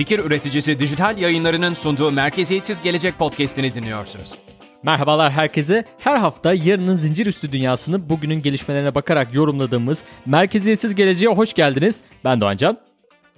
[0.00, 4.34] Fikir üreticisi dijital yayınlarının sunduğu Merkeziyetsiz Gelecek podcast'ini dinliyorsunuz.
[4.82, 5.84] Merhabalar herkese.
[5.98, 12.00] Her hafta yarının zincir üstü dünyasını bugünün gelişmelerine bakarak yorumladığımız Merkeziyetsiz Geleceğe hoş geldiniz.
[12.24, 12.78] Ben Doğancan.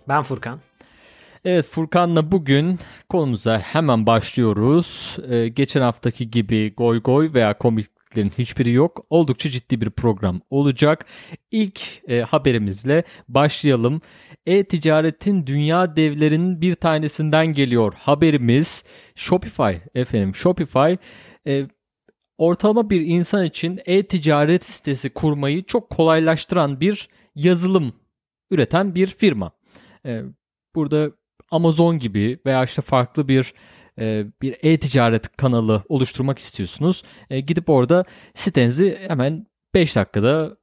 [0.08, 0.60] Ben Furkan.
[1.44, 5.16] Evet Furkan'la bugün konumuza hemen başlıyoruz.
[5.29, 7.58] Ee, geçen haftaki gibi goy goy veya
[8.12, 9.06] komiklerin hiçbiri yok.
[9.10, 11.06] Oldukça ciddi bir program olacak.
[11.50, 14.00] İlk e, haberimizle başlayalım.
[14.46, 18.84] E-ticaretin dünya devlerinin bir tanesinden geliyor haberimiz.
[19.14, 20.95] Shopify efendim Shopify
[21.46, 21.66] e,
[22.38, 27.92] ortalama bir insan için e-ticaret sitesi kurmayı çok kolaylaştıran bir yazılım
[28.51, 29.52] üreten bir firma.
[30.06, 30.23] E,
[30.74, 31.10] burada
[31.51, 33.54] Amazon gibi veya işte farklı bir
[34.42, 37.02] bir e-ticaret kanalı oluşturmak istiyorsunuz.
[37.30, 40.56] E, gidip orada sitenizi hemen 5 dakikada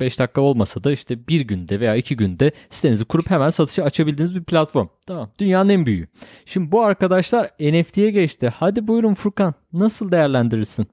[0.00, 4.34] 5 dakika olmasa da işte bir günde veya iki günde sitenizi kurup hemen satışa açabildiğiniz
[4.34, 4.88] bir platform.
[5.06, 5.30] Tamam.
[5.38, 6.08] Dünyanın en büyüğü.
[6.46, 8.52] Şimdi bu arkadaşlar NFT'ye geçti.
[8.56, 9.54] Hadi buyurun Furkan.
[9.72, 10.86] Nasıl değerlendirirsin?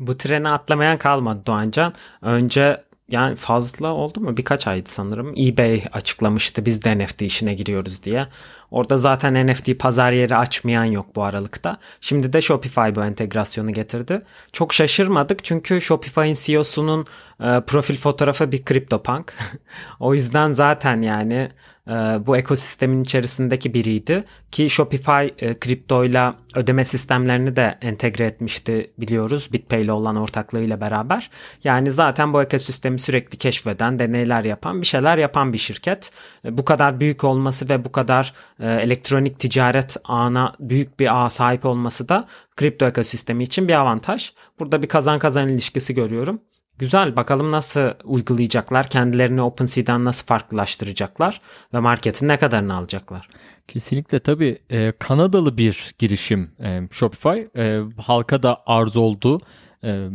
[0.00, 1.94] Bu trene atlamayan kalmadı Doğancan.
[2.22, 4.36] Önce yani fazla oldu mu?
[4.36, 5.34] Birkaç aydı sanırım.
[5.38, 8.26] eBay açıklamıştı biz de NFT işine giriyoruz diye.
[8.72, 11.78] Orada zaten NFT pazar yeri açmayan yok bu aralıkta.
[12.00, 14.22] Şimdi de Shopify bu entegrasyonu getirdi.
[14.52, 17.06] Çok şaşırmadık çünkü Shopify'in CEO'sunun
[17.40, 19.34] e, profil fotoğrafı bir CryptoPunk.
[20.00, 21.50] o yüzden zaten yani
[21.88, 21.92] e,
[22.26, 29.82] bu ekosistemin içerisindeki biriydi ki Shopify e, kriptoyla ödeme sistemlerini de entegre etmişti biliyoruz BitPay
[29.82, 31.30] ile olan ortaklığıyla beraber.
[31.64, 36.10] Yani zaten bu ekosistemi sürekli keşfeden, deneyler yapan, bir şeyler yapan bir şirket.
[36.44, 41.30] E, bu kadar büyük olması ve bu kadar e, elektronik ticaret ağına büyük bir ağ
[41.30, 44.32] sahip olması da kripto ekosistemi için bir avantaj.
[44.58, 46.40] Burada bir kazan kazan ilişkisi görüyorum.
[46.78, 51.40] Güzel bakalım nasıl uygulayacaklar, kendilerini OpenSea'dan nasıl farklılaştıracaklar
[51.74, 53.28] ve marketin ne kadarını alacaklar.
[53.68, 57.40] Kesinlikle tabii e, Kanadalı bir girişim e, Shopify.
[57.56, 59.40] E, halka da arz oldu.
[59.84, 60.08] E,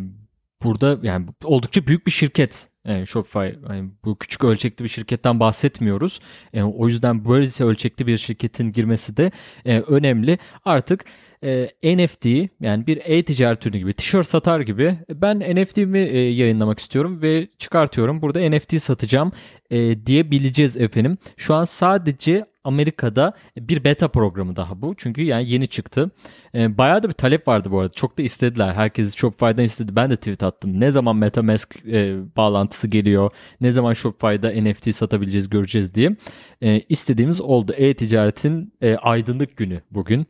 [0.63, 3.69] burada yani oldukça büyük bir şirket e, Shopify.
[3.69, 6.19] Yani bu küçük ölçekli bir şirketten bahsetmiyoruz.
[6.53, 9.31] E, o yüzden böylesi ölçekli bir şirketin girmesi de
[9.65, 10.37] e, önemli.
[10.65, 11.05] Artık
[11.43, 12.25] e, NFT
[12.61, 18.21] yani bir e-ticaret ürünü gibi tişört satar gibi ben NFT'mi e, yayınlamak istiyorum ve çıkartıyorum.
[18.21, 19.31] Burada NFT satacağım
[19.69, 21.17] e, diyebileceğiz efendim.
[21.37, 24.95] Şu an sadece Amerika'da bir beta programı daha bu.
[24.97, 26.11] Çünkü yani yeni çıktı.
[26.55, 27.93] E, bayağı da bir talep vardı bu arada.
[27.93, 28.73] Çok da istediler.
[28.73, 29.95] Herkes Shopify'dan istedi.
[29.95, 30.79] Ben de tweet attım.
[30.79, 33.31] Ne zaman MetaMask e, bağlantısı geliyor?
[33.61, 36.15] Ne zaman Shopify'da NFT satabileceğiz göreceğiz diye.
[36.61, 37.73] E, istediğimiz oldu.
[37.77, 40.27] E-ticaretin e, aydınlık günü bugün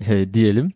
[0.00, 0.72] e, diyelim.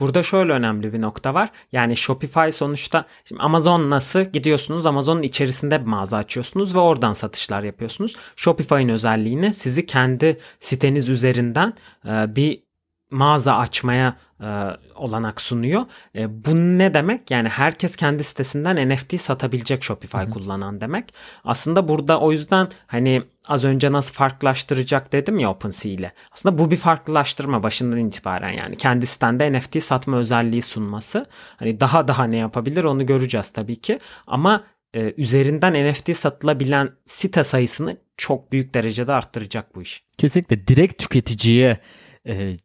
[0.00, 1.50] Burada şöyle önemli bir nokta var.
[1.72, 7.62] Yani Shopify sonuçta şimdi Amazon nasıl gidiyorsunuz Amazon'un içerisinde bir mağaza açıyorsunuz ve oradan satışlar
[7.62, 8.16] yapıyorsunuz.
[8.36, 11.74] Shopify'ın özelliğini sizi kendi siteniz üzerinden
[12.06, 12.62] e, bir
[13.10, 14.46] mağaza açmaya e,
[14.94, 15.84] olanak sunuyor.
[16.14, 17.30] E, bu ne demek?
[17.30, 20.30] Yani herkes kendi sitesinden NFT satabilecek Shopify Hı-hı.
[20.30, 21.14] kullanan demek.
[21.44, 26.12] Aslında burada o yüzden hani az önce nasıl farklılaştıracak dedim ya OpenSea ile.
[26.32, 31.26] Aslında bu bir farklılaştırma başından itibaren yani kendi sitende NFT satma özelliği sunması.
[31.56, 33.98] Hani daha daha ne yapabilir onu göreceğiz tabii ki.
[34.26, 40.04] Ama e, üzerinden NFT satılabilen site sayısını çok büyük derecede arttıracak bu iş.
[40.18, 41.80] Kesinlikle direkt tüketiciye
[42.26, 42.56] e,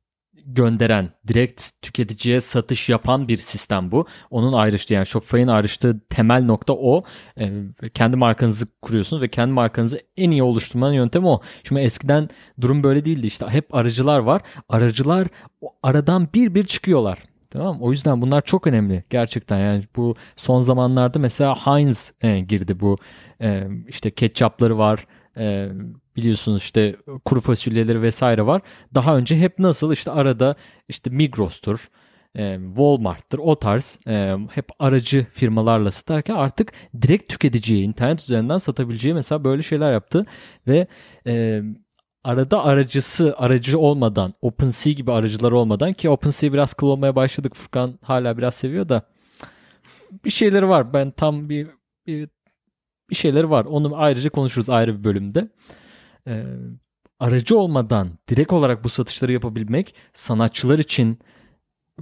[0.54, 4.06] gönderen, direkt tüketiciye satış yapan bir sistem bu.
[4.30, 7.04] Onun ayrıştığı yani Shopify'in ayrıştığı temel nokta o.
[7.38, 7.52] E,
[7.94, 11.42] kendi markanızı kuruyorsunuz ve kendi markanızı en iyi oluşturmanın yöntemi o.
[11.64, 12.30] Şimdi eskiden
[12.62, 14.42] durum böyle değildi işte hep aracılar var.
[14.70, 15.28] Aracılar
[15.84, 17.20] aradan bir bir çıkıyorlar.
[17.50, 19.60] Tamam O yüzden bunlar çok önemli gerçekten.
[19.60, 22.98] Yani bu son zamanlarda mesela Heinz e, girdi bu
[23.42, 25.08] e, işte ketçapları var.
[25.38, 25.70] E,
[26.20, 28.62] biliyorsunuz işte kuru fasulyeleri vesaire var.
[28.96, 29.94] Daha önce hep nasıl?
[29.94, 30.56] İşte arada
[30.88, 31.90] işte Migros'tur,
[32.38, 39.14] e, Walmart'tır o tarz e, hep aracı firmalarla satarken artık direkt tüketiciye internet üzerinden satabileceği
[39.14, 40.26] mesela böyle şeyler yaptı.
[40.68, 40.88] Ve
[41.28, 41.62] e,
[42.24, 48.00] arada aracısı aracı olmadan OpenSea gibi aracılar olmadan ki OpenSea biraz kıl olmaya başladık Furkan
[48.04, 49.04] hala biraz seviyor da
[50.26, 50.94] bir şeyleri var.
[50.94, 51.68] Ben tam bir,
[52.08, 52.30] bir
[53.10, 53.66] bir şeyleri var.
[53.66, 55.50] Onu ayrıca konuşuruz ayrı bir bölümde
[56.28, 56.44] e,
[57.20, 61.20] aracı olmadan direkt olarak bu satışları yapabilmek sanatçılar için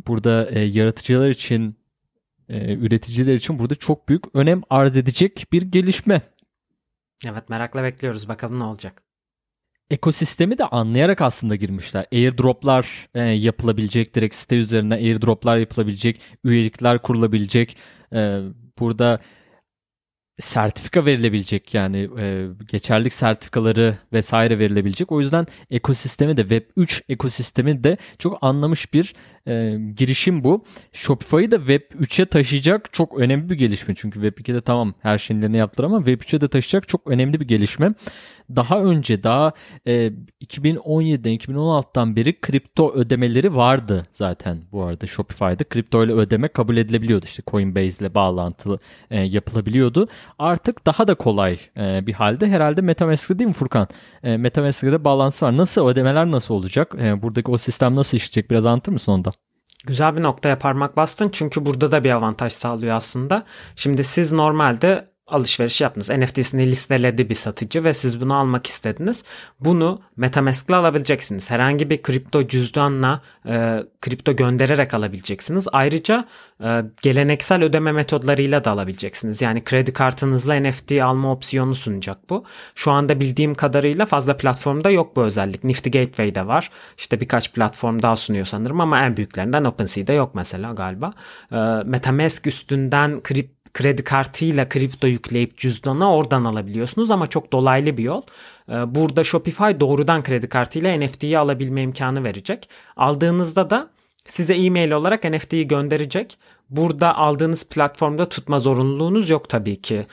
[0.08, 1.78] burada e, yaratıcılar için
[2.50, 6.22] e, üreticiler için burada çok büyük önem arz edecek bir gelişme.
[7.26, 9.04] Evet merakla bekliyoruz bakalım ne olacak.
[9.90, 12.06] Ekosistemi de anlayarak aslında girmişler.
[12.12, 17.78] Airdroplar e, yapılabilecek, direkt site üzerinden airdroplar yapılabilecek, üyelikler kurulabilecek.
[18.14, 18.42] E,
[18.80, 19.20] burada
[20.40, 25.12] sertifika verilebilecek yani e, geçerlik sertifikaları vesaire verilebilecek.
[25.12, 29.14] O yüzden ekosistemi de Web3 ekosistemi de çok anlamış bir
[29.48, 30.64] e, girişim bu.
[30.94, 33.96] Shopify'ı da Web3'e taşıyacak çok önemli bir gelişme.
[33.98, 37.94] Çünkü Web2'de tamam her şeylerini yaptılar ama Web3'e de taşıyacak çok önemli bir gelişme.
[38.56, 39.52] Daha önce daha
[39.88, 40.12] e,
[40.42, 45.64] 2017'den 2016'dan beri kripto ödemeleri vardı zaten bu arada Shopify'da.
[45.64, 47.26] Kripto ile ödeme kabul edilebiliyordu.
[47.26, 48.80] İşte Coinbase ile bağlantılı
[49.12, 50.08] e, yapılabiliyordu.
[50.40, 52.48] Artık daha da kolay e, bir halde.
[52.48, 53.88] Herhalde Metamask'te değil mi Furkan?
[54.24, 55.58] E, Metamask'te bağlantısı var.
[55.58, 56.96] Nasıl ödemeler nasıl olacak?
[57.00, 58.52] E, buradaki o sistem nasıl işleyecek?
[58.52, 59.32] Biraz anlatır mısın onda?
[59.86, 63.46] Güzel bir noktaya parmak bastın çünkü burada da bir avantaj sağlıyor aslında.
[63.76, 66.10] Şimdi siz normalde alışveriş yaptınız.
[66.10, 69.24] NFT'sini listeledi bir satıcı ve siz bunu almak istediniz.
[69.60, 71.52] Bunu Metamask'la alabileceksiniz.
[71.52, 75.68] Herhangi bir kripto cüzdanla e, kripto göndererek alabileceksiniz.
[75.72, 76.28] Ayrıca
[76.64, 79.42] e, geleneksel ödeme metodlarıyla da alabileceksiniz.
[79.42, 82.44] Yani kredi kartınızla NFT alma opsiyonu sunacak bu.
[82.76, 85.64] Şu anda bildiğim kadarıyla fazla platformda yok bu özellik.
[85.64, 86.72] Nifty Gateway'de var.
[86.98, 91.14] İşte birkaç platform daha sunuyor sanırım ama en büyüklerinden OpenSea'de yok mesela galiba.
[91.52, 98.04] E, Metamask üstünden kripto kredi kartıyla kripto yükleyip cüzdana oradan alabiliyorsunuz ama çok dolaylı bir
[98.04, 98.22] yol.
[98.70, 102.70] Ee, burada Shopify doğrudan kredi kartıyla NFT'yi alabilme imkanı verecek.
[102.96, 103.90] Aldığınızda da
[104.28, 106.38] size e-mail olarak NFT'yi gönderecek.
[106.70, 110.08] Burada aldığınız platformda tutma zorunluluğunuz yok tabii ki.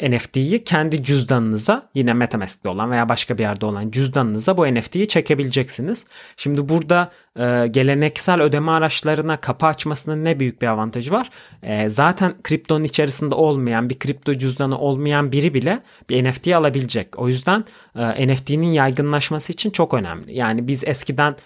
[0.00, 5.08] Ee, NFT'yi kendi cüzdanınıza yine Metamask'te olan veya başka bir yerde olan cüzdanınıza bu NFT'yi
[5.08, 6.06] çekebileceksiniz.
[6.36, 11.30] Şimdi burada e, geleneksel ödeme araçlarına kapı açmasının ne büyük bir avantajı var.
[11.62, 17.18] E, zaten kriptonun içerisinde olmayan bir kripto cüzdanı olmayan biri bile bir NFT alabilecek.
[17.18, 17.64] O yüzden
[17.96, 20.34] e, NFT'nin yaygınlaşması için çok önemli.
[20.34, 21.36] Yani biz eskiden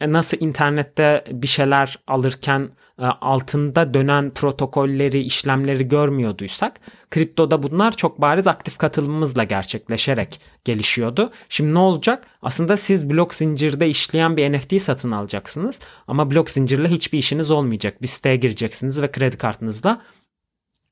[0.00, 2.68] nasıl internette bir şeyler alırken
[2.98, 6.80] e, altında dönen protokolleri, işlemleri görmüyorduysak
[7.10, 11.30] kriptoda bunlar çok bariz aktif katılımımızla gerçekleşerek gelişiyordu.
[11.48, 12.26] Şimdi ne olacak?
[12.42, 18.02] Aslında siz blok zincirde işleyen bir NFT satın alacaksınız ama blok zincirle hiçbir işiniz olmayacak.
[18.02, 20.00] Bir siteye gireceksiniz ve kredi kartınızla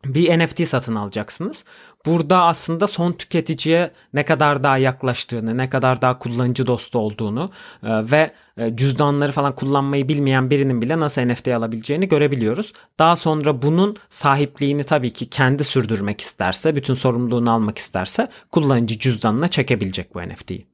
[0.04, 1.64] bir NFT satın alacaksınız.
[2.06, 7.50] Burada aslında son tüketiciye ne kadar daha yaklaştığını, ne kadar daha kullanıcı dostu olduğunu
[7.82, 12.72] e, ve e, cüzdanları falan kullanmayı bilmeyen birinin bile nasıl NFT alabileceğini görebiliyoruz.
[12.98, 19.48] Daha sonra bunun sahipliğini tabii ki kendi sürdürmek isterse, bütün sorumluluğunu almak isterse kullanıcı cüzdanına
[19.48, 20.66] çekebilecek bu NFT'yi.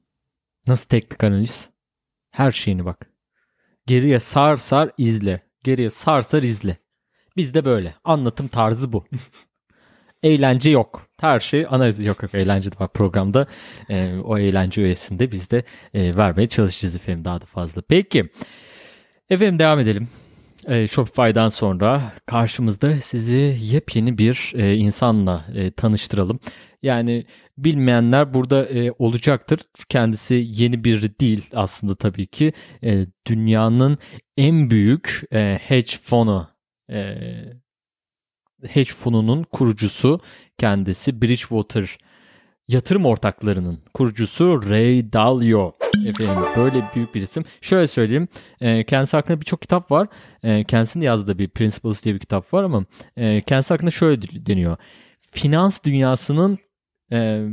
[0.67, 1.71] Nasıl teknik analiz?
[2.31, 3.11] Her şeyini bak.
[3.87, 5.43] Geriye sar sar izle.
[5.65, 6.77] Geriye sar sar izle.
[7.37, 7.95] Bizde böyle.
[8.05, 9.05] Anlatım tarzı bu.
[10.25, 11.09] eğlence yok.
[11.21, 13.47] Her şey analiz yok yok eğlence de var programda.
[13.91, 15.65] E, o eğlence üyesinde biz de
[15.95, 17.83] e, vermeye çalışacağız efendim daha da fazla.
[17.89, 18.23] Peki.
[19.31, 20.09] Efendim devam edelim.
[20.69, 26.41] E, Shopify'dan sonra karşımızda sizi yepyeni bir e, insanla e, tanıştıralım.
[26.83, 27.25] Yani
[27.59, 29.61] bilmeyenler burada e, olacaktır.
[29.89, 32.53] Kendisi yeni bir değil aslında tabii ki.
[32.85, 33.99] E, dünyanın
[34.37, 36.54] en büyük e, hedge fonu
[36.91, 37.17] e,
[38.67, 40.21] hedge fonunun kurucusu
[40.59, 41.99] kendisi Bridgewater
[42.69, 45.73] yatırım ortaklarının kurucusu Ray Dalio.
[46.07, 47.45] Efendim böyle büyük bir isim.
[47.61, 48.29] Şöyle söyleyeyim.
[48.61, 50.09] E, kendisi hakkında birçok kitap var.
[50.43, 52.85] E, kendisinin yazdığı bir Principles diye bir kitap var ama
[53.17, 54.77] e, kendisi hakkında şöyle deniyor.
[55.31, 56.59] Finans dünyasının
[57.13, 57.49] e,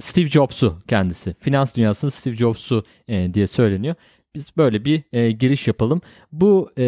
[0.00, 1.34] Steve Jobs'u kendisi.
[1.40, 3.94] Finans dünyasının Steve Jobs'u e, diye söyleniyor
[4.34, 6.00] biz böyle bir e, giriş yapalım.
[6.32, 6.82] Bu e,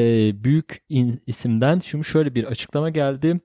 [0.44, 3.40] büyük in, isimden şimdi şöyle bir açıklama geldi.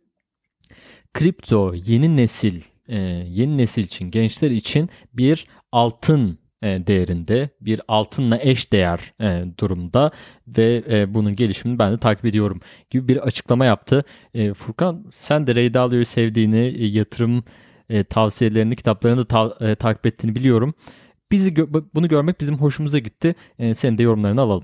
[1.14, 2.98] Kripto yeni nesil, e,
[3.28, 10.12] yeni nesil için, gençler için bir altın e, değerinde, bir altınla eş değer e, durumda
[10.48, 14.04] ve e, bunun gelişimini ben de takip ediyorum gibi bir açıklama yaptı.
[14.56, 17.44] Furkan sen de Ray Dalio'yu sevdiğini, yatırım
[18.10, 20.74] tavsiyelerini, kitaplarını da ta- takip ettiğini biliyorum.
[21.32, 23.36] Bizi gö- bunu görmek bizim hoşumuza gitti.
[23.60, 24.64] E, senin de yorumlarını alalım.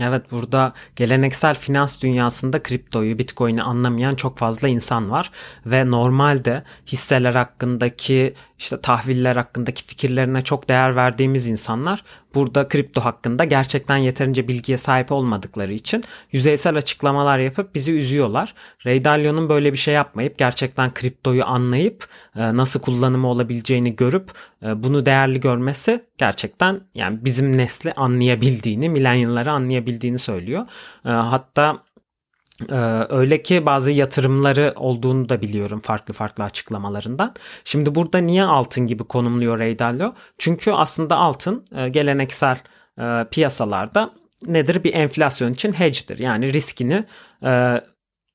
[0.00, 5.30] Evet burada geleneksel finans dünyasında kriptoyu, bitcoin'i anlamayan çok fazla insan var
[5.66, 12.02] ve normalde hisseler hakkındaki işte tahviller hakkındaki fikirlerine çok değer verdiğimiz insanlar
[12.34, 18.54] burada kripto hakkında gerçekten yeterince bilgiye sahip olmadıkları için yüzeysel açıklamalar yapıp bizi üzüyorlar.
[18.86, 24.30] Ray Dalio'nun böyle bir şey yapmayıp gerçekten kriptoyu anlayıp e, nasıl kullanımı olabileceğini görüp
[24.62, 30.66] e, bunu değerli görmesi gerçekten yani bizim nesli anlayabildiğini, milenyılları anlayabildiğini söylüyor.
[31.04, 31.82] E, hatta
[32.68, 37.34] ee, öyle ki bazı yatırımları olduğunu da biliyorum farklı farklı açıklamalarından.
[37.64, 40.14] Şimdi burada niye altın gibi konumluyor Ray Dalio?
[40.38, 42.58] Çünkü aslında altın e, geleneksel
[42.98, 44.10] e, piyasalarda
[44.46, 44.84] nedir?
[44.84, 46.18] Bir enflasyon için hedge'dir.
[46.18, 47.04] Yani riskini
[47.44, 47.80] e,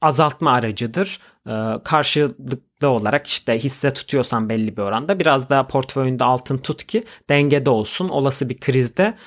[0.01, 1.19] azaltma aracıdır.
[1.47, 1.51] Ee,
[1.83, 7.69] karşılıklı olarak işte hisse tutuyorsan belli bir oranda biraz daha portföyünde altın tut ki dengede
[7.69, 8.09] olsun.
[8.09, 9.17] Olası bir krizde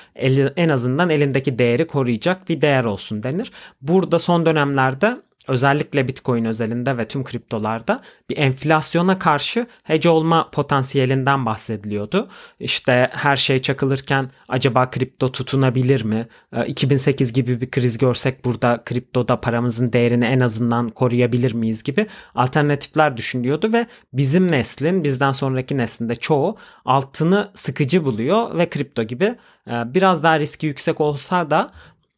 [0.55, 3.51] en azından elindeki değeri koruyacak bir değer olsun denir.
[3.81, 11.45] Burada son dönemlerde özellikle Bitcoin özelinde ve tüm kriptolarda bir enflasyona karşı hedge olma potansiyelinden
[11.45, 12.29] bahsediliyordu.
[12.59, 16.27] İşte her şey çakılırken acaba kripto tutunabilir mi?
[16.67, 22.07] 2008 ee, gibi bir kriz görsek burada kriptoda paramızın değerini en azından koruyabilir miyiz gibi
[22.35, 29.35] alternatifler düşünüyordu ve bizim neslin bizden sonraki neslinde çoğu altını sıkıcı buluyor ve kripto gibi
[29.67, 31.71] e, biraz daha riski yüksek olsa da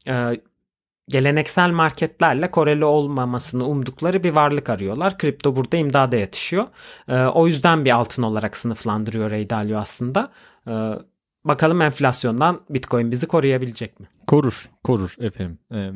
[0.08, 0.42] e,
[1.10, 5.18] geleneksel marketlerle koreli olmamasını umdukları bir varlık arıyorlar.
[5.18, 6.68] Kripto burada imdada yetişiyor.
[7.08, 10.32] E, o yüzden bir altın olarak sınıflandırıyor Ray Dalio aslında.
[10.68, 10.74] E,
[11.46, 14.08] bakalım enflasyondan Bitcoin bizi koruyabilecek mi?
[14.28, 15.60] Korur, korur efendim.
[15.74, 15.92] Ee,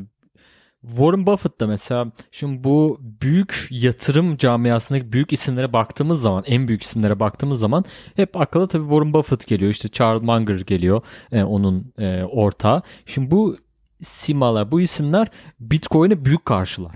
[0.88, 6.84] Warren Buffett da mesela şimdi bu büyük yatırım camiasındaki büyük isimlere baktığımız zaman en büyük
[6.84, 7.86] isimlere baktığımız zaman
[8.16, 12.82] hep akla tabii Warren Buffett geliyor işte Charles Munger geliyor e, onun e, ortağı.
[13.06, 13.58] Şimdi bu
[14.02, 15.28] simalar, bu isimler
[15.60, 16.96] Bitcoin'e büyük karşılar.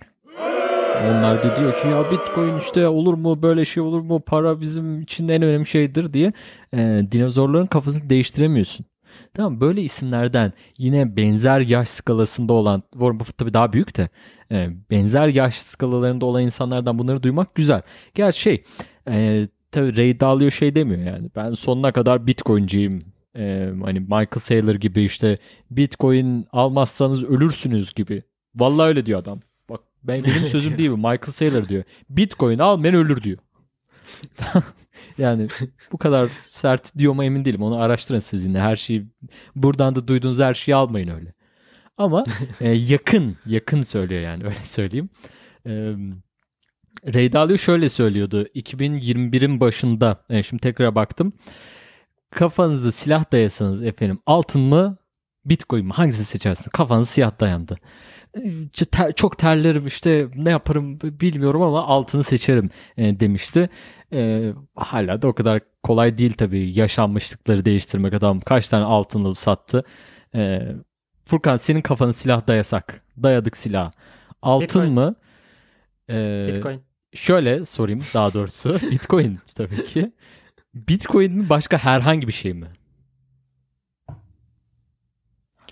[1.08, 5.02] Onlar da diyor ki ya Bitcoin işte olur mu böyle şey olur mu para bizim
[5.02, 6.34] için en önemli şeydir diye
[6.74, 8.86] e, dinozorların kafasını değiştiremiyorsun.
[9.34, 14.10] Tamam böyle isimlerden yine benzer yaş skalasında olan Warren Buffett tabii daha büyük de
[14.52, 17.82] e, benzer yaş skalalarında olan insanlardan bunları duymak güzel.
[18.16, 18.64] Gerçi şey
[19.10, 23.02] e, tabii Ray Dalio şey demiyor yani ben sonuna kadar Bitcoin'ciyim
[23.36, 25.38] e, hani Michael Saylor gibi işte
[25.72, 28.24] Bitcoin almazsanız ölürsünüz gibi.
[28.56, 29.40] Vallahi öyle diyor adam.
[29.70, 30.98] Bak ben benim sözüm değil bu.
[30.98, 31.84] Michael Saylor diyor.
[32.10, 33.38] Bitcoin almayan ölür diyor.
[35.18, 35.48] yani
[35.92, 37.64] bu kadar sert diyor mu emin değilim.
[37.64, 38.60] Onu araştırın siz yine.
[38.60, 39.08] Her şeyi
[39.56, 41.34] buradan da duyduğunuz her şeyi almayın öyle.
[41.98, 42.24] Ama
[42.62, 45.10] e, yakın, yakın söylüyor yani öyle söyleyeyim.
[45.66, 45.72] E,
[47.14, 48.48] Ray Dalio şöyle söylüyordu.
[48.56, 51.34] 2021'in başında, yani şimdi tekrar baktım
[52.30, 54.98] kafanızı silah dayasanız efendim altın mı
[55.46, 56.70] bitcoin mi hangisini seçersiniz?
[56.70, 57.76] Kafanız siyah dayandı.
[59.16, 63.70] Çok terlerim işte ne yaparım bilmiyorum ama altını seçerim e, demişti.
[64.14, 69.38] E, hala da o kadar kolay değil tabii yaşanmışlıkları değiştirmek adam kaç tane altın alıp
[69.38, 69.84] sattı.
[70.36, 70.62] E,
[71.26, 73.92] Furkan senin kafanı silah dayasak dayadık silah
[74.42, 74.94] altın Bitcoin.
[74.94, 75.16] mı?
[76.10, 76.82] E, Bitcoin.
[77.14, 80.12] Şöyle sorayım daha doğrusu Bitcoin tabii ki.
[80.74, 82.68] Bitcoin mi başka herhangi bir şey mi?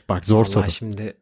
[0.09, 0.69] Bak zor Vallahi soru.
[0.69, 1.17] şimdi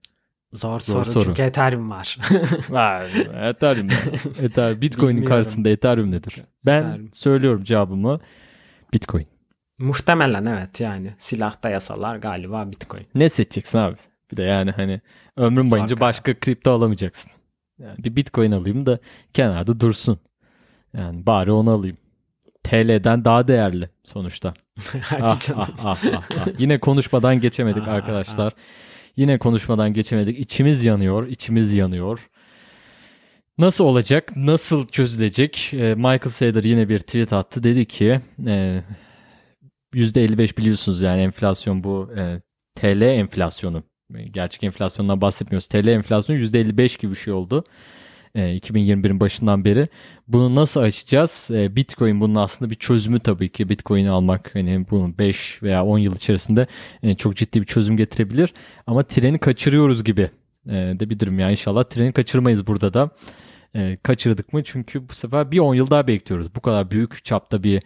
[0.54, 2.18] zor, zor soru, soru çünkü Ethereum var.
[2.70, 3.04] var
[3.50, 3.88] Ethereum.
[4.42, 4.82] Ethereum.
[4.82, 6.36] Bitcoin'in karşısında Ethereum nedir?
[6.66, 7.10] Ben Ethereum.
[7.14, 8.20] söylüyorum cevabımı.
[8.94, 9.28] Bitcoin.
[9.78, 13.08] Muhtemelen evet yani silahta yasalar galiba Bitcoin.
[13.16, 13.96] Ne seçeceksin abi?
[14.32, 15.02] Bir de yani hani
[15.38, 17.32] ömrün boyunca başka kripto alamayacaksın.
[17.80, 19.00] Yani bir Bitcoin alayım da
[19.34, 20.20] kenarda dursun.
[20.98, 21.98] Yani bari onu alayım.
[22.66, 24.54] TL'den daha değerli sonuçta.
[25.12, 26.48] ah, ah, ah, ah, ah.
[26.58, 28.54] Yine konuşmadan geçemedik ah, arkadaşlar.
[28.56, 28.62] Ah.
[29.18, 30.40] Yine konuşmadan geçemedik.
[30.40, 32.30] İçimiz yanıyor, içimiz yanıyor.
[33.58, 34.36] Nasıl olacak?
[34.36, 35.74] Nasıl çözülecek?
[35.74, 37.64] Ee, Michael Saylor yine bir tweet attı.
[37.64, 38.84] Dedi ki e,
[39.94, 42.42] %55 biliyorsunuz yani enflasyon bu e,
[42.76, 43.84] TL enflasyonu.
[44.32, 45.68] Gerçek enflasyondan bahsetmiyoruz.
[45.68, 47.64] TL enflasyonu %55 gibi bir şey oldu.
[48.36, 49.84] 2021'in e, başından beri.
[50.28, 51.50] Bunu nasıl açacağız?
[51.52, 53.70] E, Bitcoin bunun aslında bir çözümü tabii ki.
[53.70, 56.68] Bitcoin'i almak hani bunun 5 veya 10 yıl içerisinde
[57.04, 58.54] e, çok ciddi bir çözüm getirebilir.
[58.88, 60.30] Ama treni kaçırıyoruz gibi
[60.66, 61.52] de bir durum ya.
[61.52, 63.10] İnşallah treni kaçırmayız burada da.
[64.04, 64.64] Kaçırdık mı?
[64.64, 66.56] Çünkü bu sefer bir 10 yıl daha bekliyoruz.
[66.56, 67.82] Bu kadar büyük çapta bir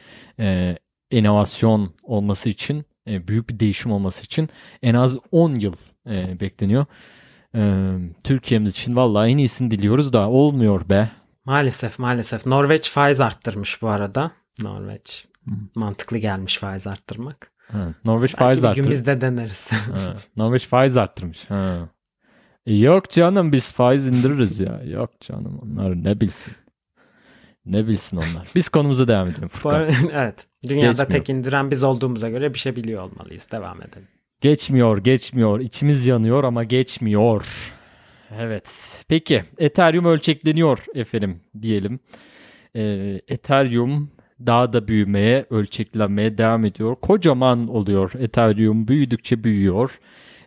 [1.12, 4.50] inovasyon olması için, büyük bir değişim olması için
[4.84, 5.74] en az 10 yıl
[6.40, 6.86] bekleniyor.
[7.56, 11.10] Ee, Türkiye'miz için vallahi en iyisini diliyoruz da olmuyor be.
[11.46, 12.46] Maalesef maalesef.
[12.46, 14.32] Norveç faiz arttırmış bu arada.
[14.62, 15.28] Norveç
[15.76, 17.52] mantıklı gelmiş faiz arttırmak.
[17.72, 18.92] Ha, Norveç Belki faiz arttırmış.
[18.92, 19.72] biz de deneriz.
[19.72, 21.50] ha, Norveç faiz arttırmış.
[21.50, 21.90] Ha.
[22.66, 24.82] E, yok canım biz faiz indiririz ya.
[24.86, 26.54] Yok canım onlar ne bilsin.
[27.66, 28.48] Ne bilsin onlar.
[28.56, 29.84] Biz konumuza devam edelim Furkan.
[30.14, 30.48] evet.
[30.70, 31.10] Dünyada Geçmiyor.
[31.12, 33.48] tek indiren biz olduğumuza göre bir şey biliyor olmalıyız.
[33.52, 34.08] Devam edelim.
[34.42, 35.60] Geçmiyor, geçmiyor.
[35.60, 37.48] İçimiz yanıyor ama geçmiyor.
[38.38, 39.04] Evet.
[39.08, 42.00] Peki Ethereum ölçekleniyor efendim diyelim.
[42.76, 44.10] Ee, Ethereum
[44.46, 46.96] daha da büyümeye, ölçeklenmeye devam ediyor.
[46.96, 48.88] Kocaman oluyor Ethereum.
[48.88, 50.00] Büyüdükçe büyüyor.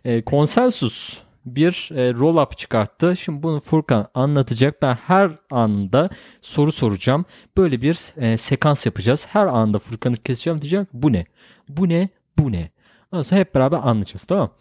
[0.05, 3.17] Ee, konsensus bir e, roll-up çıkarttı.
[3.17, 4.81] Şimdi bunu Furkan anlatacak.
[4.81, 6.09] Ben her anında
[6.41, 7.25] soru soracağım.
[7.57, 9.27] Böyle bir e, sekans yapacağız.
[9.29, 10.61] Her anda Furkan'ı keseceğim.
[10.61, 11.25] Diyeceğim bu ne?
[11.69, 12.09] Bu ne?
[12.39, 12.69] Bu ne?
[13.13, 14.51] Ondan sonra hep beraber anlayacağız tamam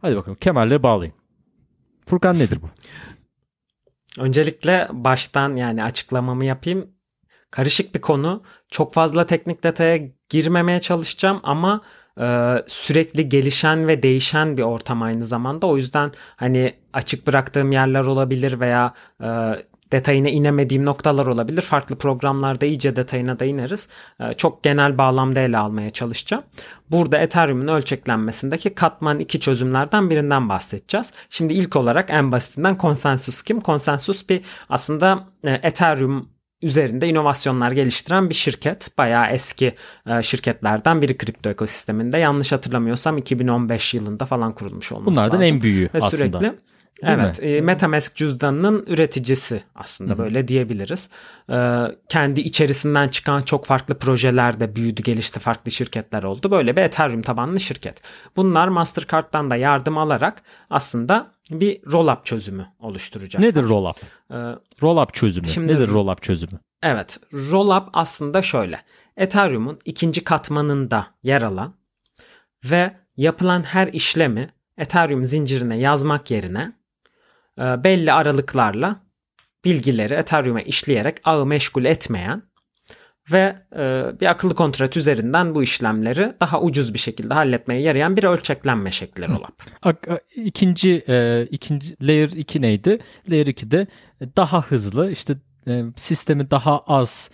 [0.00, 1.14] Hadi bakalım kemerleri bağlayın.
[2.06, 2.66] Furkan nedir bu?
[4.22, 6.90] Öncelikle baştan yani açıklamamı yapayım.
[7.50, 8.42] Karışık bir konu.
[8.68, 11.80] Çok fazla teknik detaya girmemeye çalışacağım ama
[12.20, 15.66] e, sürekli gelişen ve değişen bir ortam aynı zamanda.
[15.66, 19.28] O yüzden hani açık bıraktığım yerler olabilir veya e,
[19.92, 21.62] detayına inemediğim noktalar olabilir.
[21.62, 23.88] Farklı programlarda iyice detayına da ineriz.
[24.20, 26.42] E, çok genel bağlamda ele almaya çalışacağım.
[26.90, 31.12] Burada Ethereum'un ölçeklenmesindeki katman iki çözümlerden birinden bahsedeceğiz.
[31.30, 33.60] Şimdi ilk olarak en basitinden konsensus kim?
[33.60, 36.28] Konsensus bir aslında e, Ethereum
[36.62, 38.98] üzerinde inovasyonlar geliştiren bir şirket.
[38.98, 39.74] Bayağı eski
[40.06, 42.18] e, şirketlerden biri kripto ekosisteminde.
[42.18, 45.54] Yanlış hatırlamıyorsam 2015 yılında falan kurulmuş olması Bunlardan lazım.
[45.54, 46.38] en büyüğü Ve aslında.
[46.40, 46.58] sürekli
[47.02, 51.08] evet, e, MetaMask cüzdanının üreticisi aslında böyle diyebiliriz.
[51.50, 56.50] E, kendi içerisinden çıkan çok farklı projeler de büyüdü, gelişti, farklı şirketler oldu.
[56.50, 58.02] Böyle bir Ethereum tabanlı şirket.
[58.36, 63.42] Bunlar Mastercard'dan da yardım alarak aslında bir rollup çözümü oluşturacak.
[63.42, 63.96] Nedir rollup?
[64.30, 64.36] E,
[64.82, 65.48] Rollup çözümü.
[65.48, 66.60] Şimdi- Nedir rollup çözümü?
[66.82, 68.80] Evet, rollup aslında şöyle.
[69.16, 71.74] Ethereum'un ikinci katmanında yer alan
[72.64, 76.72] ve yapılan her işlemi Ethereum zincirine yazmak yerine
[77.58, 79.00] belli aralıklarla
[79.64, 82.42] bilgileri Ethereum'a işleyerek ağı meşgul etmeyen
[83.32, 88.24] ve e, bir akıllı kontrat üzerinden bu işlemleri daha ucuz bir şekilde halletmeye yarayan bir
[88.24, 89.62] ölçeklenme şekli rollup.
[90.36, 92.98] İkinci, e, ikinci layer 2 neydi?
[93.30, 93.86] Layer 2'de
[94.36, 97.30] daha hızlı işte e, sistemi daha az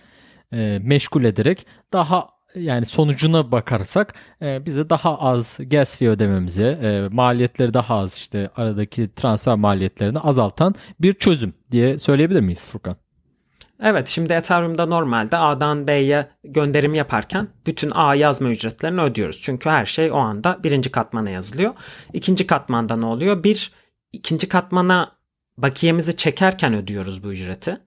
[0.53, 7.15] e, meşgul ederek daha yani sonucuna bakarsak e, bize daha az gas fee ödememize, e,
[7.15, 12.93] maliyetleri daha az işte aradaki transfer maliyetlerini azaltan bir çözüm diye söyleyebilir miyiz Furkan?
[13.83, 19.41] Evet şimdi Ethereum'da normalde A'dan B'ye gönderim yaparken bütün A yazma ücretlerini ödüyoruz.
[19.41, 21.73] Çünkü her şey o anda birinci katmana yazılıyor.
[22.13, 23.43] İkinci katmanda ne oluyor?
[23.43, 23.71] Bir,
[24.13, 25.11] ikinci katmana
[25.57, 27.77] bakiyemizi çekerken ödüyoruz bu ücreti.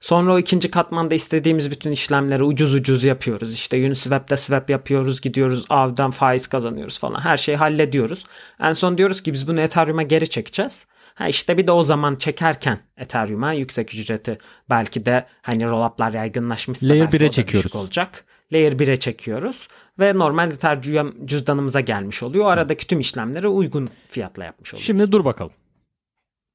[0.00, 3.54] Sonra o ikinci katmanda istediğimiz bütün işlemleri ucuz ucuz yapıyoruz.
[3.54, 7.20] İşte Uniswap'ta swap yapıyoruz, gidiyoruz A'dan faiz kazanıyoruz falan.
[7.20, 8.24] Her şeyi hallediyoruz.
[8.60, 10.86] En son diyoruz ki biz bunu Ethereum'a geri çekeceğiz.
[11.14, 14.38] Ha işte bir de o zaman çekerken Ethereum'a yüksek ücreti
[14.70, 17.76] belki de hani rollup'lar yaygınlaşmışsa Layer belki 1'e o da düşük çekiyoruz.
[17.76, 18.24] olacak.
[18.52, 22.44] Layer 1'e çekiyoruz ve normal Ethereum cüzdanımıza gelmiş oluyor.
[22.44, 24.86] O aradaki tüm işlemleri uygun fiyatla yapmış oluyoruz.
[24.86, 25.52] Şimdi dur bakalım.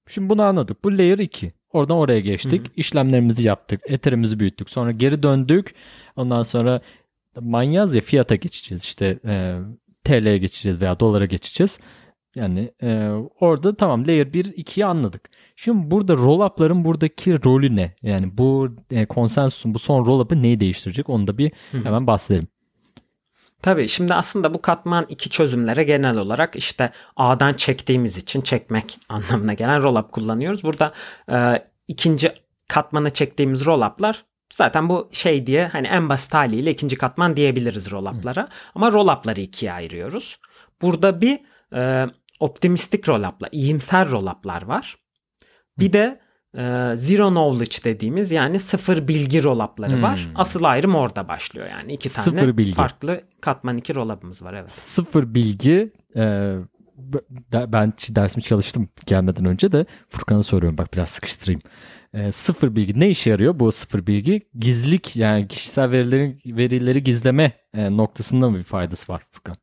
[0.08, 0.84] Şimdi bunu anladık.
[0.84, 1.54] Bu layer 2.
[1.74, 2.62] Oradan oraya geçtik.
[2.76, 3.82] İşlemlerimizi yaptık.
[3.88, 4.70] Ether'imizi büyüttük.
[4.70, 5.76] Sonra geri döndük.
[6.16, 6.82] Ondan sonra
[7.42, 8.84] manyaz ya fiyata geçeceğiz.
[8.84, 9.58] İşte e,
[10.04, 11.80] TL'ye geçeceğiz veya dolara geçeceğiz.
[12.36, 13.10] Yani e,
[13.40, 15.30] orada tamam layer 1 2'yi anladık.
[15.56, 17.96] Şimdi burada roll-up'ların buradaki rolü ne?
[18.02, 21.10] Yani bu e, konsensusun bu son roll-up'ı neyi değiştirecek?
[21.10, 21.52] Onu da bir
[21.84, 22.48] hemen bahsedelim.
[23.64, 29.54] Tabii şimdi aslında bu katman iki çözümlere genel olarak işte A'dan çektiğimiz için çekmek anlamına
[29.54, 30.64] gelen rollup kullanıyoruz.
[30.64, 30.94] Burada
[31.32, 32.34] e, ikinci
[32.68, 38.50] katmanı çektiğimiz rollup'lar zaten bu şey diye hani en basit haliyle ikinci katman diyebiliriz rollup'lara.
[38.76, 40.40] Ama rollup'ları ikiye ayırıyoruz.
[40.82, 41.40] Burada bir
[41.74, 42.08] e,
[42.40, 44.98] optimistik rollup'la, iyimser rollup'lar var.
[45.80, 46.20] Bir de
[46.58, 50.20] e, zero knowledge dediğimiz yani sıfır bilgi rollup'ları var.
[50.26, 50.32] Hmm.
[50.36, 52.74] Asıl ayrım orada başlıyor yani iki tane Sıfır bilgi.
[52.74, 54.72] farklı katman iki rollup'ımız var evet.
[54.72, 56.56] sıfır bilgi e,
[57.54, 61.62] ben dersimi çalıştım gelmeden önce de Furkan'a soruyorum bak biraz sıkıştırayım.
[62.14, 64.42] E, sıfır bilgi ne işe yarıyor bu sıfır bilgi?
[64.60, 69.56] Gizlilik yani kişisel verilerin verileri gizleme e, noktasında mı bir faydası var Furkan?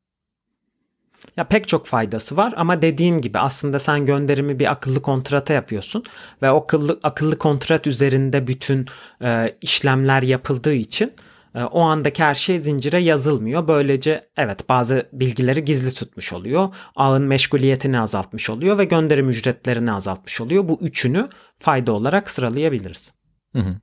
[1.36, 6.04] Ya pek çok faydası var ama dediğin gibi aslında sen gönderimi bir akıllı kontrata yapıyorsun
[6.42, 8.86] ve o akıllı akıllı kontrat üzerinde bütün
[9.22, 11.12] e, işlemler yapıldığı için
[11.54, 13.68] e, o andaki her şey zincire yazılmıyor.
[13.68, 16.74] Böylece evet bazı bilgileri gizli tutmuş oluyor.
[16.96, 20.68] Ağın meşguliyetini azaltmış oluyor ve gönderim ücretlerini azaltmış oluyor.
[20.68, 21.28] Bu üçünü
[21.58, 23.12] fayda olarak sıralayabiliriz.
[23.52, 23.76] Hı hı.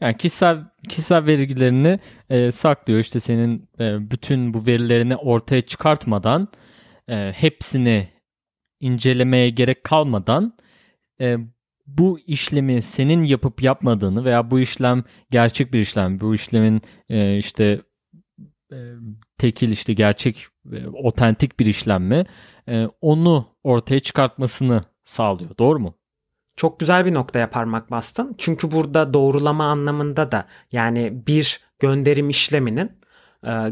[0.00, 2.00] Yani kişisel kişisel verilerini
[2.30, 3.00] e, saklıyor.
[3.00, 6.48] İşte senin e, bütün bu verilerini ortaya çıkartmadan
[7.08, 8.08] e, hepsini
[8.80, 10.56] incelemeye gerek kalmadan
[11.20, 11.36] e,
[11.86, 17.80] bu işlemi senin yapıp yapmadığını veya bu işlem gerçek bir işlem, bu işlemin e, işte
[18.72, 18.78] e,
[19.38, 22.24] tekil işte gerçek e, otentik bir işlem mi
[22.68, 25.50] e, onu ortaya çıkartmasını sağlıyor.
[25.58, 25.94] Doğru mu?
[26.56, 28.34] Çok güzel bir noktaya parmak bastın.
[28.38, 33.01] Çünkü burada doğrulama anlamında da yani bir gönderim işleminin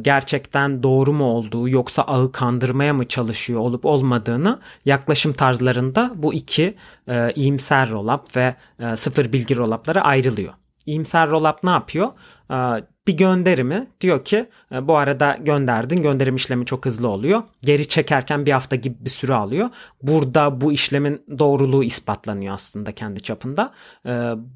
[0.02, 6.74] gerçekten doğru mu olduğu yoksa ağı kandırmaya mı çalışıyor olup olmadığını yaklaşım tarzlarında bu iki
[7.08, 10.52] e, iyimser rollup ve e, sıfır bilgi rollup'lara ayrılıyor.
[10.86, 12.08] iyimser rollup ne yapıyor?
[12.50, 17.42] Ee, bir gönderimi diyor ki e, bu arada gönderdin gönderim işlemi çok hızlı oluyor.
[17.62, 19.70] Geri çekerken bir hafta gibi bir süre alıyor.
[20.02, 23.72] Burada bu işlemin doğruluğu ispatlanıyor aslında kendi çapında.
[24.06, 24.10] Ee,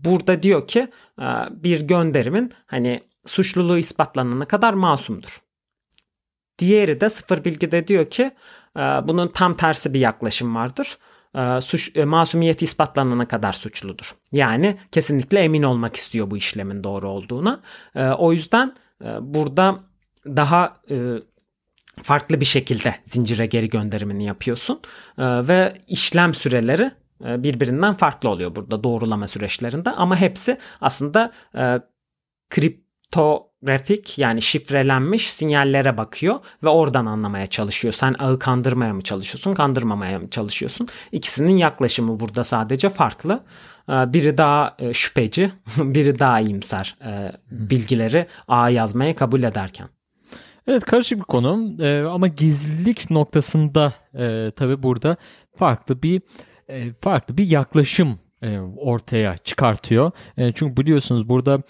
[0.05, 0.89] burada diyor ki
[1.21, 5.45] e, bir gönderimin hani suçluluğu ispatlanana kadar masumdur.
[6.59, 8.23] Diğeri de sıfır bilgide diyor ki
[8.77, 10.99] e, bunun tam tersi bir yaklaşım vardır.
[11.35, 14.15] E, suç, e, masumiyeti ispatlanana kadar suçludur.
[14.33, 17.61] Yani kesinlikle emin olmak istiyor bu işlemin doğru olduğuna.
[18.19, 18.75] O yüzden
[19.21, 19.81] burada
[20.27, 20.77] daha
[22.03, 24.81] farklı bir şekilde zincire geri gönderimini yapıyorsun
[25.19, 31.33] ve işlem süreleri birbirinden farklı oluyor burada doğrulama süreçlerinde ama hepsi aslında
[32.51, 32.84] kripto
[33.65, 37.95] grafik yani şifrelenmiş sinyallere bakıyor ve oradan anlamaya çalışıyor.
[37.95, 40.89] Sen ağı kandırmaya mı çalışıyorsun, kandırmamaya mı çalışıyorsun?
[41.13, 43.43] İkisinin yaklaşımı burada sadece farklı.
[43.89, 49.89] Ee, biri daha e, şüpheci, biri daha iyimser e, bilgileri ağa yazmaya kabul ederken.
[50.67, 55.17] Evet karışık bir konu ee, ama gizlilik noktasında e, tabii burada
[55.57, 56.23] farklı bir
[56.69, 58.19] e, farklı bir yaklaşım
[58.77, 60.11] ortaya çıkartıyor.
[60.37, 61.63] Çünkü biliyorsunuz burada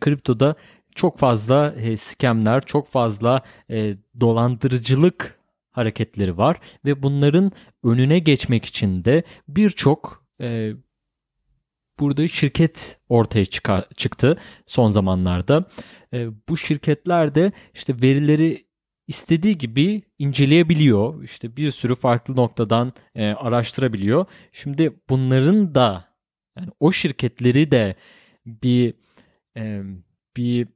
[0.00, 0.54] kriptoda
[0.94, 5.38] çok fazla e, scamler, çok fazla e, dolandırıcılık
[5.70, 7.52] hareketleri var ve bunların
[7.84, 10.72] önüne geçmek için de birçok e,
[12.00, 15.68] burada şirket ortaya çıkar, çıktı son zamanlarda.
[16.12, 18.66] E, bu şirketler de işte verileri
[19.08, 21.22] istediği gibi inceleyebiliyor.
[21.22, 24.26] İşte bir sürü farklı noktadan e, araştırabiliyor.
[24.52, 26.04] Şimdi bunların da
[26.58, 27.94] yani o şirketleri de
[28.46, 28.94] bir
[29.56, 29.82] e,
[30.36, 30.68] bir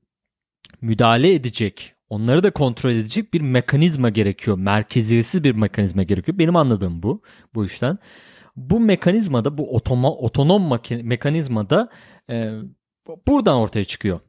[0.87, 4.59] müdahale edecek, onları da kontrol edecek bir mekanizma gerekiyor.
[4.59, 6.38] Merkeziyetsiz bir mekanizma gerekiyor.
[6.38, 7.22] Benim anladığım bu
[7.55, 7.99] bu işten.
[8.57, 11.88] Bu mekanizmada, bu otoma, otonom mekanizmada
[12.31, 12.51] e,
[13.29, 14.20] buradan ortaya çıkıyor.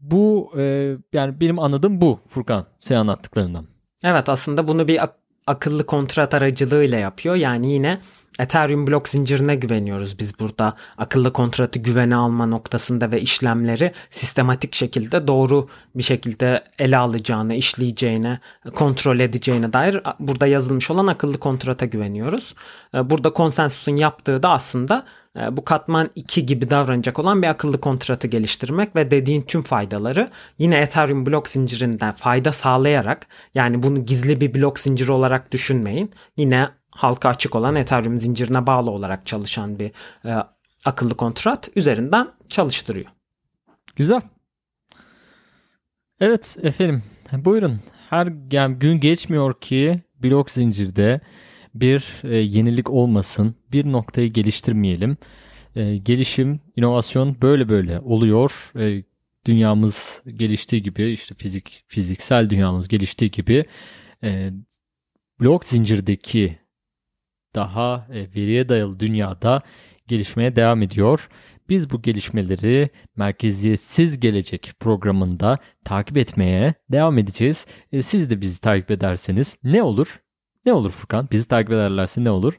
[0.00, 3.66] Bu e, yani benim anladığım bu Furkan sen anlattıklarından.
[4.02, 7.34] Evet aslında bunu bir ak- akıllı kontrat aracılığıyla yapıyor.
[7.34, 7.98] Yani yine
[8.40, 10.76] Ethereum blok zincirine güveniyoruz biz burada.
[10.98, 18.40] Akıllı kontratı güvene alma noktasında ve işlemleri sistematik şekilde doğru bir şekilde ele alacağını, işleyeceğine,
[18.74, 22.54] kontrol edeceğine dair burada yazılmış olan akıllı kontrata güveniyoruz.
[22.94, 25.04] E, burada konsensusun yaptığı da aslında
[25.36, 30.30] e, bu katman 2 gibi davranacak olan bir akıllı kontratı geliştirmek ve dediğin tüm faydaları
[30.58, 36.10] yine Ethereum blok zincirinden fayda sağlayarak yani bunu gizli bir blok zinciri olarak düşünmeyin.
[36.36, 36.68] Yine
[37.00, 39.92] halka açık olan Ethereum zincirine bağlı olarak çalışan bir
[40.24, 40.36] e,
[40.84, 43.06] akıllı kontrat üzerinden çalıştırıyor.
[43.96, 44.20] Güzel.
[46.20, 47.80] Evet efendim buyurun.
[48.10, 51.20] Her yani gün geçmiyor ki blok zincirde
[51.74, 53.54] bir e, yenilik olmasın.
[53.72, 55.16] Bir noktayı geliştirmeyelim.
[55.76, 58.72] E, gelişim, inovasyon böyle böyle oluyor.
[58.78, 59.04] E,
[59.46, 63.64] dünyamız geliştiği gibi işte fizik fiziksel dünyamız geliştiği gibi
[64.22, 64.50] e,
[65.40, 66.58] blok zincirdeki
[67.54, 69.60] daha e, veriye dayalı dünyada
[70.08, 71.28] gelişmeye devam ediyor.
[71.68, 77.66] Biz bu gelişmeleri Merkeziyetsiz Gelecek programında takip etmeye devam edeceğiz.
[77.92, 80.20] E, siz de bizi takip ederseniz ne olur?
[80.66, 81.28] Ne olur Furkan?
[81.32, 82.58] Bizi takip ederlerse ne olur?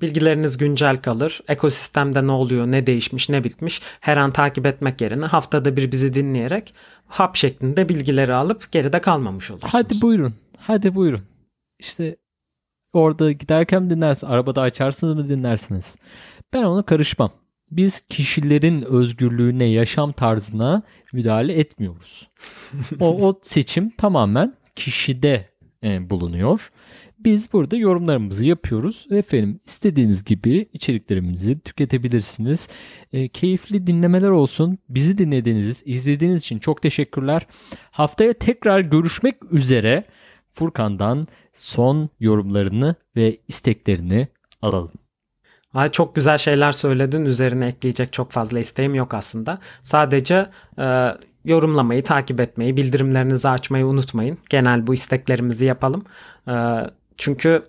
[0.00, 1.40] Bilgileriniz güncel kalır.
[1.48, 6.14] Ekosistemde ne oluyor, ne değişmiş, ne bitmiş her an takip etmek yerine haftada bir bizi
[6.14, 6.74] dinleyerek
[7.06, 9.74] hap şeklinde bilgileri alıp geride kalmamış olursunuz.
[9.74, 10.34] Hadi buyurun.
[10.58, 11.22] Hadi buyurun.
[11.78, 12.16] İşte
[12.92, 14.26] orada giderken dinlersin.
[14.26, 15.96] Arabada açarsınız mı dinlersiniz.
[16.52, 17.30] Ben ona karışmam.
[17.70, 22.28] Biz kişilerin özgürlüğüne, yaşam tarzına müdahale etmiyoruz.
[23.00, 25.48] o, o seçim tamamen kişide
[25.84, 26.70] e, bulunuyor.
[27.18, 29.06] Biz burada yorumlarımızı yapıyoruz.
[29.10, 32.68] Efendim istediğiniz gibi içeriklerimizi tüketebilirsiniz.
[33.12, 34.78] E, keyifli dinlemeler olsun.
[34.88, 37.46] Bizi dinlediğiniz, izlediğiniz için çok teşekkürler.
[37.90, 40.04] Haftaya tekrar görüşmek üzere.
[40.52, 44.28] Furkan'dan son yorumlarını ve isteklerini
[44.62, 44.92] alalım.
[45.74, 47.24] Ay çok güzel şeyler söyledin.
[47.24, 49.58] Üzerine ekleyecek çok fazla isteğim yok aslında.
[49.82, 51.08] Sadece e,
[51.44, 54.38] yorumlamayı, takip etmeyi, bildirimlerinizi açmayı unutmayın.
[54.48, 56.04] Genel bu isteklerimizi yapalım.
[56.48, 56.54] E,
[57.16, 57.62] çünkü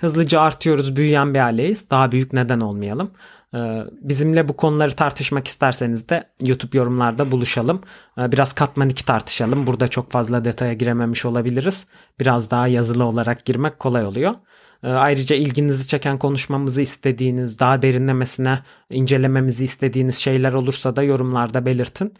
[0.00, 1.90] hızlıca artıyoruz, büyüyen bir aileyiz.
[1.90, 3.10] Daha büyük neden olmayalım.
[3.54, 7.82] Ee, bizimle bu konuları tartışmak isterseniz de YouTube yorumlarda buluşalım.
[8.18, 9.66] Ee, biraz katman 2 tartışalım.
[9.66, 11.86] Burada çok fazla detaya girememiş olabiliriz.
[12.20, 14.34] Biraz daha yazılı olarak girmek kolay oluyor.
[14.82, 18.58] Ee, ayrıca ilginizi çeken konuşmamızı istediğiniz, daha derinlemesine
[18.90, 22.14] incelememizi istediğiniz şeyler olursa da yorumlarda belirtin.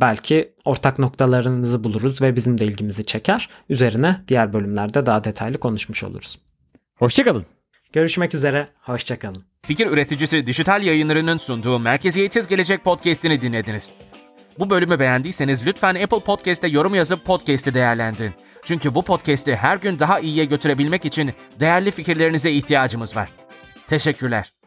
[0.00, 3.48] Belki ortak noktalarınızı buluruz ve bizim de ilgimizi çeker.
[3.68, 6.38] Üzerine diğer bölümlerde daha detaylı konuşmuş oluruz.
[6.98, 7.46] Hoşçakalın.
[7.92, 9.44] Görüşmek üzere, hoşçakalın.
[9.62, 13.92] Fikir üreticisi dijital yayınlarının sunduğu Merkeziyetsiz Gelecek podcast'ini dinlediniz.
[14.58, 18.32] Bu bölümü beğendiyseniz lütfen Apple Podcast'te yorum yazıp podcast'i değerlendirin.
[18.64, 23.28] Çünkü bu podcast'i her gün daha iyiye götürebilmek için değerli fikirlerinize ihtiyacımız var.
[23.88, 24.57] Teşekkürler.